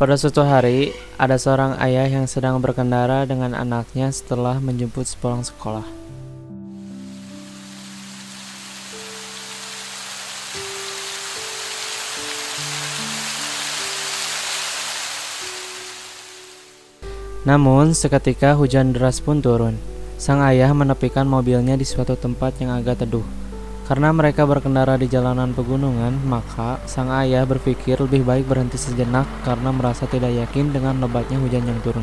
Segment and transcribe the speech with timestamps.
[0.00, 5.84] Pada suatu hari, ada seorang ayah yang sedang berkendara dengan anaknya setelah menjemput sepulang sekolah.
[17.42, 19.74] Namun, seketika hujan deras pun turun.
[20.14, 23.41] Sang ayah menepikan mobilnya di suatu tempat yang agak teduh.
[23.92, 29.68] Karena mereka berkendara di jalanan pegunungan, maka sang ayah berpikir lebih baik berhenti sejenak karena
[29.68, 32.00] merasa tidak yakin dengan lebatnya hujan yang turun.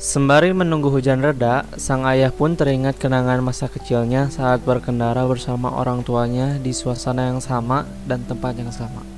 [0.00, 6.00] Sembari menunggu hujan reda, sang ayah pun teringat kenangan masa kecilnya saat berkendara bersama orang
[6.00, 9.11] tuanya di suasana yang sama dan tempat yang sama.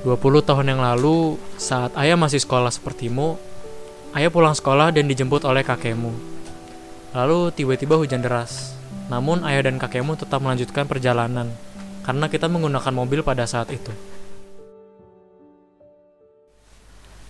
[0.00, 3.36] 20 tahun yang lalu, saat ayah masih sekolah sepertimu,
[4.16, 6.08] ayah pulang sekolah dan dijemput oleh kakekmu.
[7.12, 8.72] Lalu tiba-tiba hujan deras.
[9.12, 11.50] Namun ayah dan kakekmu tetap melanjutkan perjalanan
[12.06, 13.92] karena kita menggunakan mobil pada saat itu.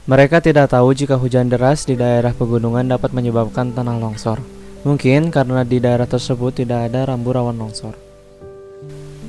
[0.06, 4.38] Mereka tidak tahu jika hujan deras di daerah pegunungan dapat menyebabkan tanah longsor.
[4.86, 8.09] Mungkin karena di daerah tersebut tidak ada rambu rawan longsor.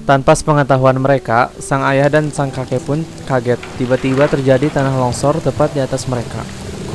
[0.01, 3.61] Tanpa sepengetahuan mereka, sang ayah dan sang kakek pun kaget.
[3.77, 6.41] Tiba-tiba terjadi tanah longsor tepat di atas mereka.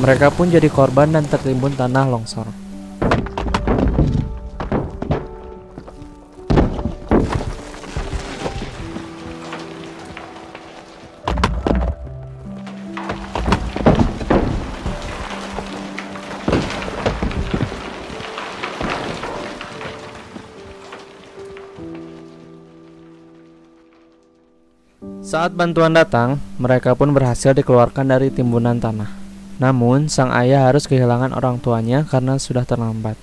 [0.03, 2.66] Mereka pun jadi korban dan tertimbun tanah longsor.
[25.21, 29.13] Saat bantuan datang, mereka pun berhasil dikeluarkan dari timbunan tanah.
[29.61, 33.13] Namun, sang ayah harus kehilangan orang tuanya karena sudah terlambat.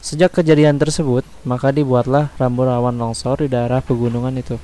[0.00, 4.56] Sejak kejadian tersebut, maka dibuatlah rambu rawan longsor di daerah pegunungan itu.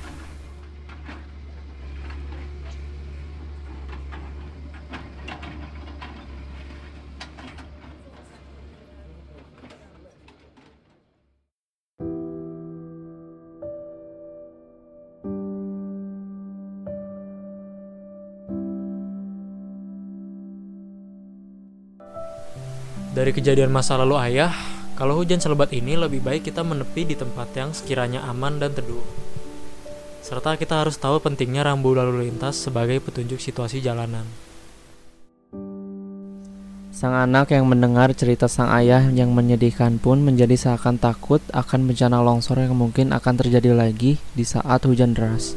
[23.15, 24.51] Dari kejadian masa lalu ayah,
[24.99, 28.99] kalau hujan selebat ini lebih baik kita menepi di tempat yang sekiranya aman dan teduh.
[30.19, 34.27] Serta kita harus tahu pentingnya rambu lalu lintas sebagai petunjuk situasi jalanan.
[36.91, 42.19] Sang anak yang mendengar cerita sang ayah yang menyedihkan pun menjadi seakan takut akan bencana
[42.19, 45.55] longsor yang mungkin akan terjadi lagi di saat hujan deras.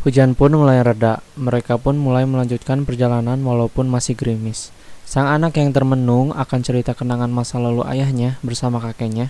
[0.00, 4.72] Hujan pun mulai reda, mereka pun mulai melanjutkan perjalanan walaupun masih gerimis.
[5.04, 9.28] Sang anak yang termenung akan cerita kenangan masa lalu ayahnya bersama kakeknya,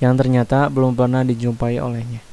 [0.00, 2.24] yang ternyata belum pernah dijumpai olehnya.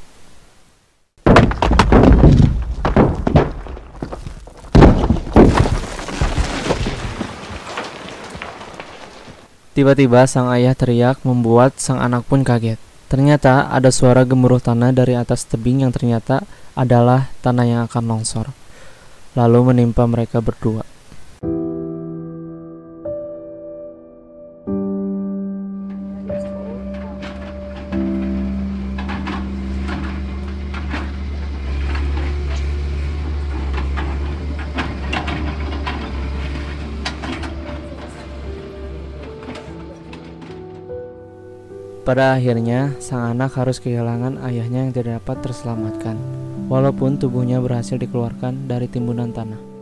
[9.75, 12.92] Tiba-tiba sang ayah teriak membuat sang anak pun kaget.
[13.13, 16.41] Ternyata ada suara gemuruh tanah dari atas tebing yang ternyata
[16.73, 18.49] adalah tanah yang akan longsor,
[19.37, 20.81] lalu menimpa mereka berdua.
[42.03, 46.19] Pada akhirnya, sang anak harus kehilangan ayahnya yang tidak dapat terselamatkan,
[46.67, 49.72] walaupun tubuhnya berhasil dikeluarkan dari timbunan tanah.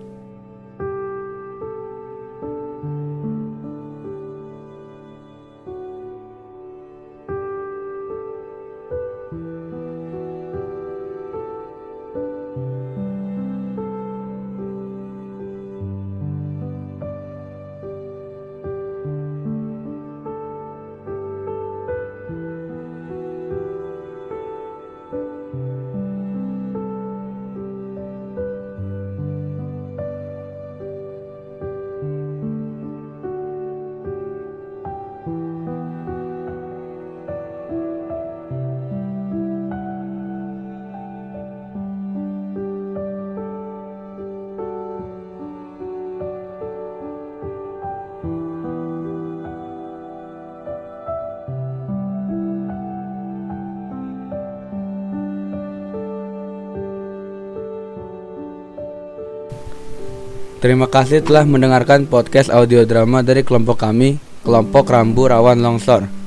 [60.61, 66.20] Terima kasih telah mendengarkan podcast audio drama dari kelompok kami, kelompok Rambu Rawan Longsor.